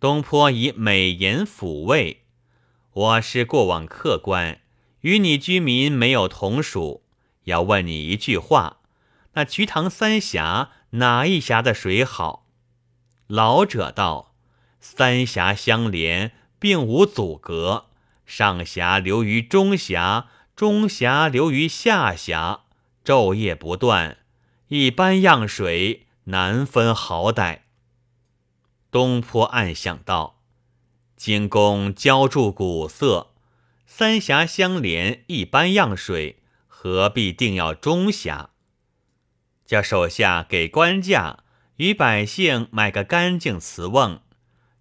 [0.00, 2.22] 东坡以美言抚慰。
[2.90, 4.62] 我是过往客官，
[5.02, 7.04] 与你居民没有同属。
[7.42, 8.78] 要问你一句话：
[9.34, 12.46] 那瞿塘三峡哪一峡的水好？
[13.26, 14.34] 老者道：
[14.80, 17.86] 三峡相连，并无阻隔。
[18.26, 22.64] 上峡流于中峡，中峡流于下峡，
[23.04, 24.18] 昼夜不断，
[24.68, 26.06] 一般样水。
[26.26, 27.58] 难分好歹。
[28.90, 30.40] 东坡暗想道
[31.18, 33.34] ：“金公浇筑古色，
[33.86, 38.48] 三峡相连，一般样水，何必定要中峡？
[39.64, 41.44] 叫手下给官价，
[41.76, 44.20] 与百姓买个干净瓷瓮，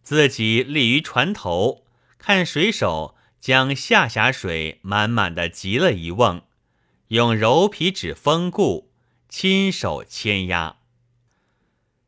[0.01, 1.85] 自己立于船头，
[2.17, 6.43] 看水手将下峡水满满的集了一瓮，
[7.07, 8.91] 用柔皮纸封固，
[9.27, 10.77] 亲手牵压。”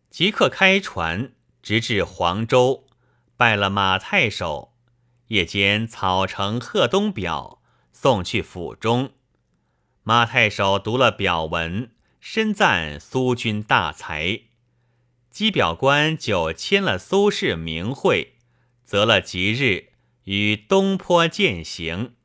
[0.10, 2.86] 即刻开船，直至黄州，
[3.36, 4.74] 拜了马太守。
[5.30, 7.60] 夜间草呈贺东表，
[7.92, 9.12] 送去府中。
[10.04, 11.90] 马太守读了表文，
[12.28, 14.40] 深赞苏君大才。
[15.30, 18.34] 机表官就签了苏轼名讳，
[18.84, 19.90] 择了吉日
[20.24, 22.16] 与东坡饯行。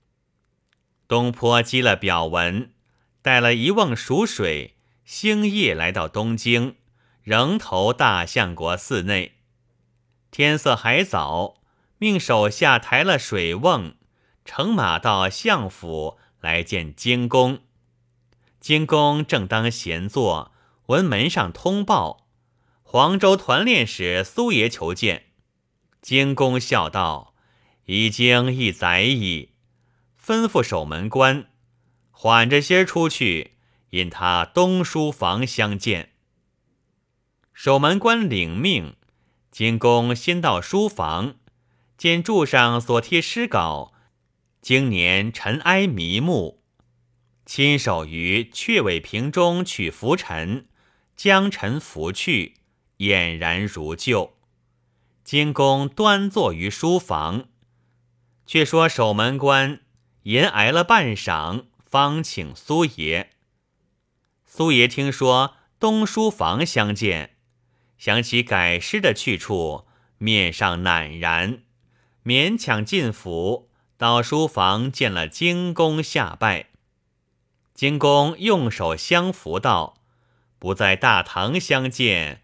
[1.07, 2.73] 东坡积了表文，
[3.21, 6.77] 带了一瓮熟水，星夜来到东京。
[7.23, 9.35] 仍投大相国寺内，
[10.31, 11.61] 天色还早，
[11.99, 13.95] 命手下抬了水瓮，
[14.47, 17.61] 乘马到相府来见京公。
[18.61, 20.53] 金公正当闲坐，
[20.87, 22.29] 闻门上通报，
[22.83, 25.29] 黄州团练使苏爷求见。
[26.03, 27.35] 金公笑道
[27.87, 29.53] ：“已经一载矣。”
[30.23, 31.47] 吩咐守门官
[32.11, 33.57] 缓着些出去，
[33.91, 36.13] 引他东书房相见。
[37.55, 38.95] 守门官领命，
[39.51, 41.37] 金公先到书房，
[41.97, 43.95] 见柱上所贴诗稿，
[44.61, 46.60] 经年尘埃迷目，
[47.51, 50.69] 亲手于阙尾瓶中取拂尘，
[51.17, 52.55] 将尘拂去，
[52.99, 54.35] 俨然如旧。
[55.25, 57.49] 金公端坐于书房，
[58.47, 59.81] 却说守门官
[60.23, 63.31] 吟挨了半晌，方请苏爷。
[64.47, 67.35] 苏爷听说东书房相见。
[67.99, 71.65] 想起改诗的去处，面上赧然，
[72.25, 76.70] 勉强进府，到书房见了金公下拜。
[77.81, 80.03] 京公用手相扶道
[80.61, 82.43] ：“不在大堂相见，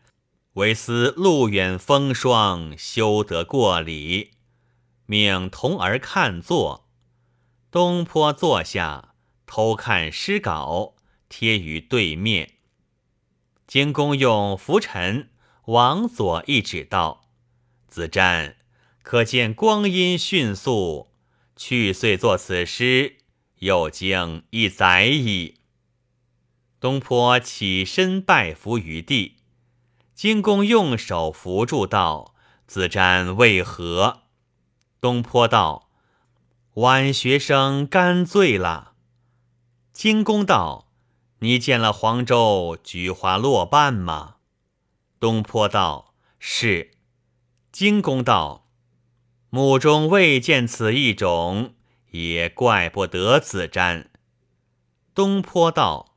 [0.54, 4.30] 唯思路远风霜，休得过礼。”
[5.04, 6.88] 命童儿看坐。
[7.70, 9.12] 东坡坐下，
[9.44, 10.94] 偷看诗稿，
[11.28, 12.54] 贴于对面。
[13.66, 15.28] 京公用拂尘。
[15.66, 17.28] 往左一指道
[17.86, 18.54] ：“子瞻，
[19.02, 21.10] 可见光阴迅速。
[21.54, 23.18] 去岁作此诗，
[23.58, 25.54] 又经一载矣。”
[26.78, 29.36] 东坡起身拜伏于地，
[30.14, 32.34] 金公用手扶住道
[32.66, 34.22] ：“子瞻为何？”
[35.00, 35.90] 东坡道
[36.74, 38.92] ：“晚学生干醉了。”
[39.92, 40.90] 金公道
[41.40, 44.36] ：“你见了黄州菊花落瓣吗？”
[45.18, 46.92] 东坡道：“是。
[47.72, 48.68] 金公道
[49.48, 51.74] ：“目中未见此一种，
[52.16, 54.06] 也怪不得子瞻。”
[55.14, 56.16] 东坡道：“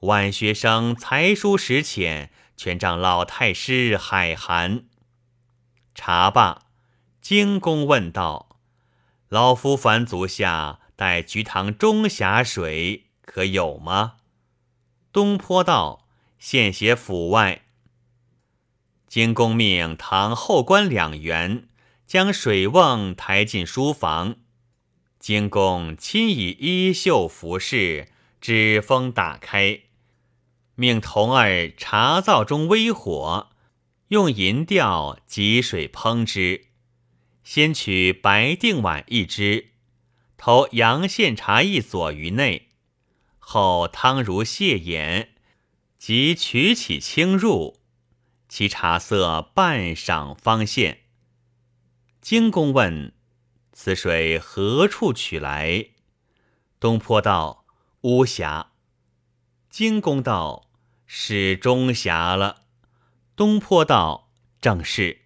[0.00, 4.84] 晚学生才疏识浅，全仗老太师海涵。”
[5.94, 6.62] 茶罢，
[7.20, 8.56] 荆公问道
[9.28, 14.16] ：“老夫凡足下待菊塘中峡水，可有吗？”
[15.12, 16.06] 东坡道
[16.38, 17.62] ：“现写府外。”
[19.06, 21.68] 荆公命堂后官两员
[22.06, 24.36] 将水瓮抬进书房，
[25.20, 28.08] 金公亲以衣袖服饰，
[28.40, 29.80] 纸封打开，
[30.76, 33.50] 命童儿茶灶中微火，
[34.08, 36.68] 用银吊汲水烹之。
[37.44, 39.72] 先取白定碗一只，
[40.38, 42.70] 投阳线茶一撮于内，
[43.38, 45.34] 后汤如泻眼，
[45.98, 47.78] 即取起清入。
[48.48, 51.02] 其茶色半晌方现。
[52.22, 53.12] 金公问
[53.82, 55.86] ：“此水何处取来？”
[56.78, 57.64] 东坡道
[58.02, 58.72] ：“巫峡。”
[59.70, 60.68] 荆公道
[61.06, 62.64] ：“是中峡了。”
[63.34, 64.28] 东坡道
[64.60, 65.22] ：“正是。”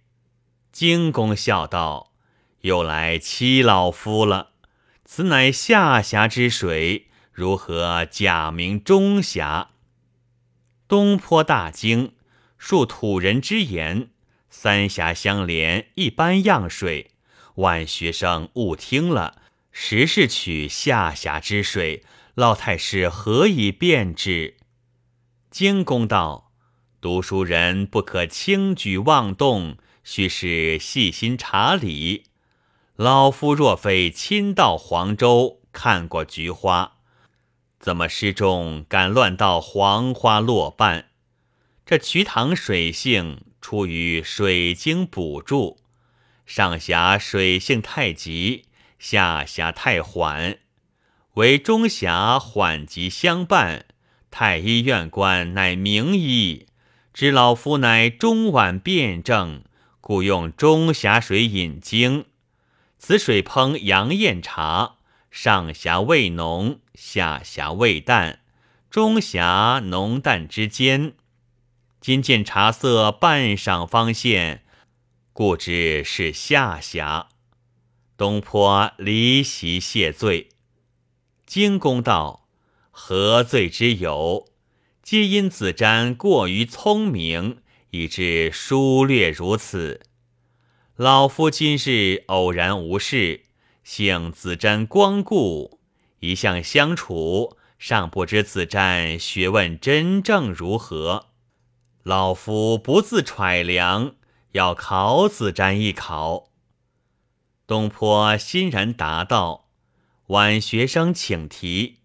[0.71, 2.13] 荆公笑道
[2.63, 4.51] ：“又来欺老夫了。
[5.03, 9.71] 此乃下峡之水，如何假名中峡？”
[10.87, 12.13] 东坡大惊。
[12.57, 14.11] 述土人之言，
[14.49, 17.11] 三峡相连，一般样水。
[17.55, 19.41] 万学生误听了，
[19.71, 22.03] 实是取下峡之水。
[22.33, 24.57] 老太师何以辨之？
[25.49, 26.51] 荆公道：
[26.99, 32.25] 读书人不可轻举妄动，须是细心查理。
[32.97, 36.97] 老夫若非亲到黄州看过菊花，
[37.79, 41.07] 怎么诗中敢乱到黄花落瓣？
[41.85, 45.77] 这瞿塘水性出于水经补助，
[46.45, 48.65] 上峡水性太急，
[48.99, 50.59] 下峡太缓，
[51.35, 53.85] 为中峡缓急相伴。
[54.29, 56.67] 太医院官乃名医，
[57.13, 59.63] 知老夫乃中脘辩证，
[60.01, 62.25] 故用中峡水引经。
[62.99, 64.97] 此水烹阳燕茶，
[65.31, 68.39] 上峡味浓，下峡味淡，
[68.89, 71.13] 中峡浓淡之间。
[72.01, 74.64] 今见茶色半晌方现，
[75.37, 77.27] 故知是下辖。
[78.15, 80.47] 东坡离席谢罪。
[81.45, 82.47] 荆公道
[82.89, 84.47] ：“何罪之有？
[85.03, 87.57] 皆因子瞻过于聪明，
[87.89, 90.03] 以致疏略如此。
[90.95, 93.41] 老夫今日偶然无事，
[93.83, 95.81] 幸子瞻光顾，
[96.21, 101.25] 一向相处，尚不知子瞻学问真正如何。”
[102.03, 104.15] 老夫不自揣量，
[104.55, 106.51] 要考子瞻一考。
[107.67, 109.67] 东坡欣然答道
[110.27, 111.99] ：“晚学生请提。”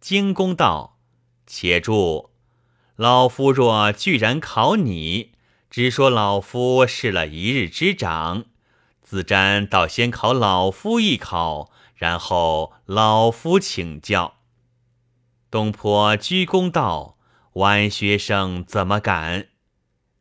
[0.00, 0.98] 荆公道
[1.46, 2.30] ：“且住！
[2.96, 5.30] 老夫若居然考你，
[5.70, 8.46] 只说老夫试了一日之长。
[9.00, 14.34] 子瞻倒先考老夫一考，然后老夫请教。”
[15.52, 17.16] 东坡鞠躬道。
[17.54, 19.48] 晚学生怎么敢？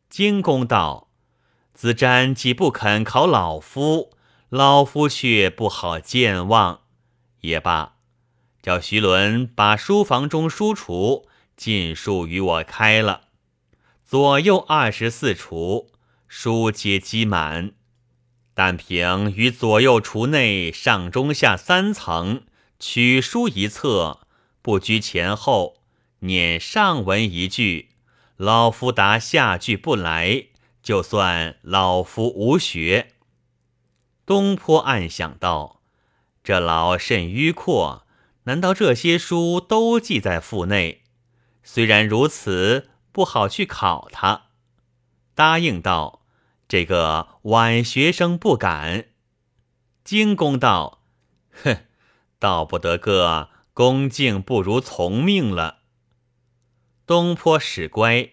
[0.10, 1.09] 荆公道
[1.80, 4.12] ：“子瞻既不肯考老夫，
[4.50, 6.82] 老夫却不好健忘。
[7.40, 7.94] 也罢，
[8.62, 11.24] 叫徐伦把书房中书橱
[11.56, 13.30] 尽数与我开了，
[14.04, 15.86] 左右二十四橱，
[16.28, 17.72] 书皆积满。
[18.54, 22.42] 但凭于左右橱内上中下三层
[22.78, 24.20] 取书一册，
[24.62, 25.78] 不拘前后。”
[26.24, 27.92] 念上文一句，
[28.36, 30.48] 老夫答下句不来，
[30.90, 33.14] 就算老夫无学。
[34.26, 35.84] 东坡暗想道
[36.44, 38.08] ：“这老甚迂阔，
[38.46, 41.04] 难道这些书都记在腹内？
[41.62, 44.46] 虽然如此，不好去考他。”
[45.36, 46.26] 答应道
[46.68, 49.10] ：“这个晚学生不敢。”
[50.04, 51.04] 荆公道
[51.64, 51.86] ：“哼，
[52.40, 55.82] 道不得个恭敬不如从命了。”
[57.06, 58.32] 东坡使乖，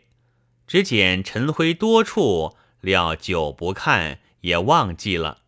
[0.66, 5.42] 只见陈灰多处，料久不看也忘记了。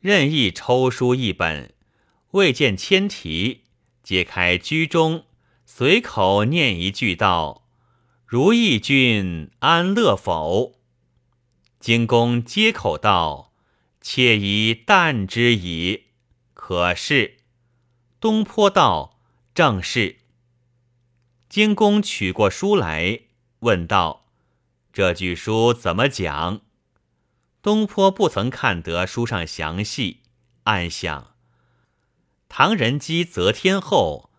[0.00, 1.74] 任意抽书一本，
[2.32, 3.64] 未见签题，
[4.02, 5.24] 揭开居中，
[5.66, 7.66] 随口念一句道
[8.26, 10.74] ：“如意君安乐否？”
[11.80, 13.52] 金公接口道
[14.00, 16.04] ：“妾已淡之矣。”
[16.54, 17.38] 可是
[18.20, 19.18] 东坡道
[19.54, 20.18] ：“正是。”
[21.48, 23.20] 金公取过书来，
[23.60, 24.19] 问道
[25.00, 26.60] ：“这句书怎么讲？”
[27.62, 30.20] 东坡不曾看得书上详细，
[30.64, 31.28] 暗想：
[32.50, 34.30] 唐人基则天后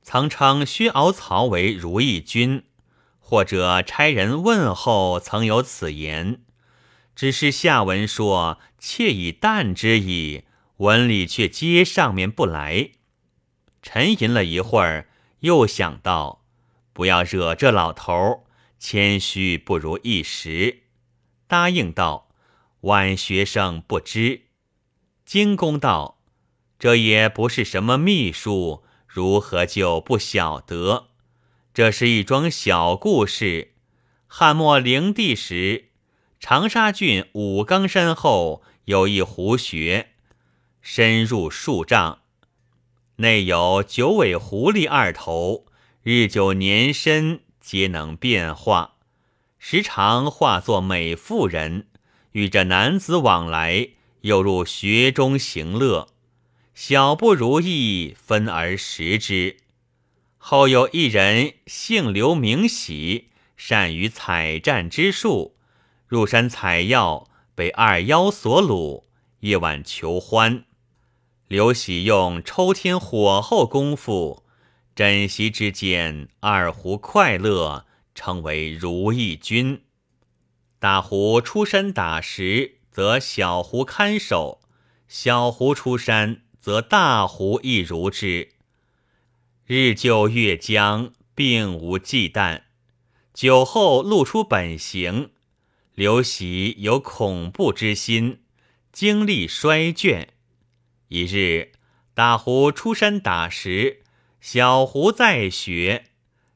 [0.00, 2.64] 曾称薛敖曹为如意君，
[3.18, 6.40] 或者差人问候曾有此言。
[7.14, 10.44] 只是下文说妾以淡之矣，
[10.78, 12.92] 文里却接上面不来。
[13.82, 15.10] 沉吟了一会儿，
[15.40, 16.46] 又想到
[16.94, 18.40] 不要惹这老头儿，
[18.78, 20.82] 谦虚不如一时，
[21.46, 22.28] 答应道
[22.82, 24.42] ：“晚学生不知。”
[25.24, 26.20] 惊公道
[26.78, 31.08] ：“这也不是什么秘术，如何就不晓得？
[31.72, 33.74] 这是一桩小故事。
[34.26, 35.84] 汉末灵帝时。”
[36.38, 40.10] 长沙郡武冈山后有一湖穴，
[40.82, 42.20] 深入数丈，
[43.16, 45.64] 内有九尾狐狸二头，
[46.02, 48.94] 日久年深，皆能变化，
[49.58, 51.88] 时常化作美妇人，
[52.30, 53.88] 与这男子往来，
[54.20, 56.06] 又入穴中行乐。
[56.74, 59.56] 小不如意，分而食之。
[60.38, 65.56] 后有一人姓刘名喜，善于采战之术。
[66.06, 69.02] 入山采药，被二妖所掳，
[69.40, 70.62] 夜晚求欢。
[71.48, 74.44] 刘喜用抽天火候功夫，
[74.96, 77.84] 枕席之间，二胡快乐，
[78.14, 79.82] 称为如意君。
[80.78, 84.62] 大胡出山打石，则小胡看守；
[85.06, 88.52] 小胡出山，则大胡亦如之。
[89.66, 92.62] 日就月将，并无忌惮。
[93.34, 95.32] 酒后露出本形。
[95.94, 98.40] 刘喜有恐怖之心，
[98.92, 100.28] 精力衰倦。
[101.08, 101.72] 一日，
[102.14, 104.02] 大胡出山打石，
[104.48, 106.04] 小胡在学，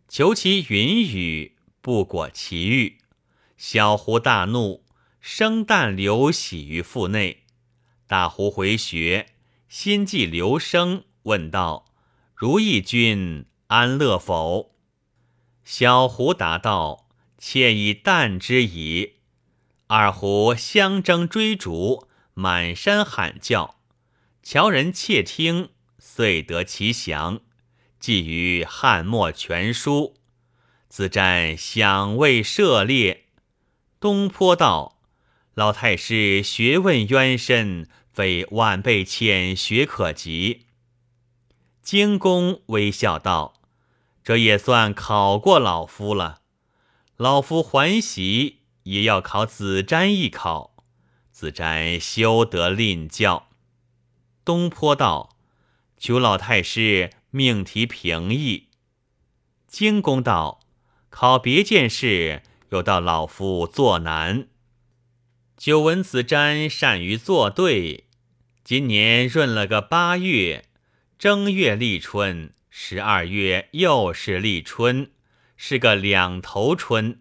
[0.06, 2.98] 求其云雨，不果其欲。
[3.56, 4.84] 小胡大怒，
[5.20, 7.46] 生旦流喜于腹内。
[8.06, 9.30] 大胡回学，
[9.68, 11.86] 心悸刘生，问道
[12.36, 14.76] ：“如意君安乐否？”
[15.64, 19.14] 小胡答道：“妾已旦之矣。”
[19.88, 23.80] 二胡相争追逐，满山喊叫，
[24.44, 27.40] 乔人窃听，遂得其详，
[28.00, 30.16] 记于汉末全书。
[30.88, 33.26] 子瞻想未涉猎。
[34.00, 34.98] 东坡道
[35.54, 40.66] ：“老太师学问渊深，非晚辈浅学可及。”
[41.80, 43.54] 荆公微笑道
[44.24, 46.40] ：“这也算考过老夫了。
[47.16, 50.74] 老夫还喜。”也要考子瞻一考，
[51.30, 53.50] 子瞻休得吝教。
[54.42, 55.36] 东坡道
[56.00, 58.68] ：“求老太师命题平易。”
[59.66, 60.60] 荆公道
[61.10, 64.48] ：“考别件事，又到老夫作难。”
[65.56, 68.06] 久闻子瞻善于作对，
[68.64, 70.64] 今年闰了个八月，
[71.18, 75.10] 正月立春，十二月又是立春，
[75.56, 77.20] 是个两头春。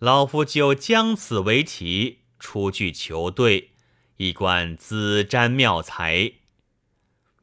[0.00, 3.70] 老夫就将此为题，出具求对，
[4.16, 6.32] 以观子瞻妙才。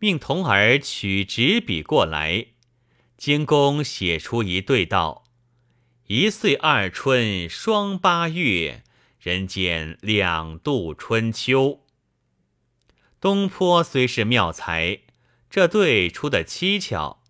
[0.01, 2.47] 命童儿取纸笔过来，
[3.17, 5.25] 经公写出一对道
[6.07, 8.83] ：“一岁二春双八月，
[9.19, 11.85] 人间两度春秋。”
[13.19, 15.01] 东坡虽是妙才，
[15.49, 17.21] 这对出的蹊跷，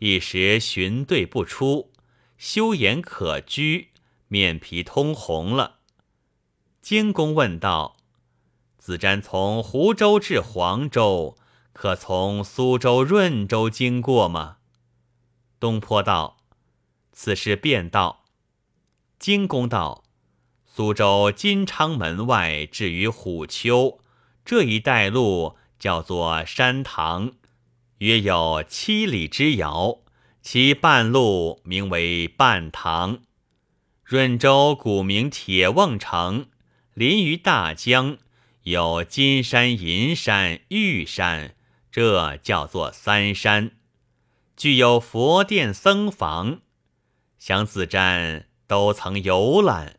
[0.00, 1.92] 一时寻对不出，
[2.36, 3.90] 修颜可居。
[4.26, 5.78] 面皮通红了。
[6.82, 7.96] 荆公问道
[8.76, 11.38] ：“子瞻从湖州至黄州，
[11.76, 14.56] 可从苏州、润州经过吗？”
[15.60, 16.38] 东坡道
[17.12, 18.24] ：“此事便道。”
[19.20, 20.02] 金公道
[20.64, 24.00] ：“苏州金昌门外至于虎丘。
[24.42, 27.32] 这一带路，叫做山塘，
[27.98, 29.98] 约有七里之遥，
[30.40, 33.18] 其半路名为半塘。”
[34.02, 36.46] 润州古名铁瓮城，
[36.94, 38.16] 临于大江，
[38.62, 41.55] 有金山、银山、玉山，
[41.96, 43.70] 这叫做三山。
[44.54, 46.60] 具有佛殿、僧房，
[47.38, 49.96] 想子瞻都曾游览。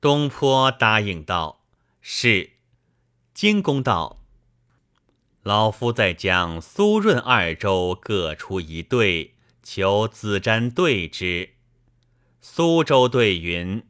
[0.00, 1.64] 东坡答应道
[2.00, 2.50] ：“是。”
[3.34, 4.22] 金公道
[5.42, 9.34] ：“老夫再将苏润二州各出一对，
[9.64, 11.54] 求子瞻对之。”
[12.40, 13.84] 苏州对云：“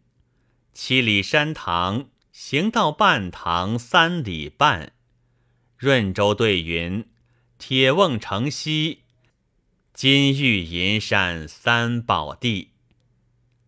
[0.72, 4.94] 七里山塘，行到半塘三里半。”
[5.76, 7.06] 润州对云
[7.58, 9.02] ：“铁瓮城西，
[9.92, 12.72] 金玉银山三宝地。”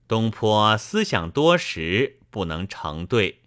[0.08, 3.42] 东坡思想多时，不能成对，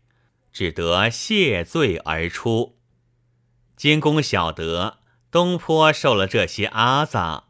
[0.54, 2.78] 只得谢罪而出。
[3.76, 5.00] 监公晓得
[5.32, 7.46] 东坡受了这些阿杂，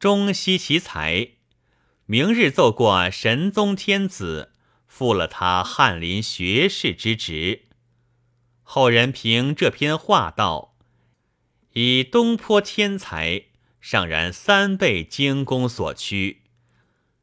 [0.00, 1.28] 终惜其才，
[2.06, 4.52] 明日奏过神宗天子，
[4.88, 7.65] 复了他翰林学士之职。
[8.68, 10.74] 后人凭这篇话道
[11.74, 13.44] ：“以东坡天才，
[13.80, 16.42] 尚然三倍精工所趋，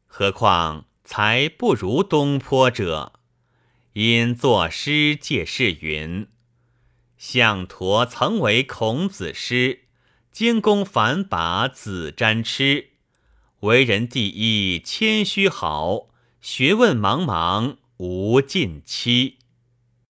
[0.08, 3.20] 何况才不如东坡者？
[3.92, 6.28] 因作诗借释云
[7.20, 9.82] ：‘项陀曾为孔子师，
[10.32, 12.92] 精工反把子瞻痴。
[13.60, 16.08] 为人第一谦虚好，
[16.42, 19.40] 学问茫茫无尽期。’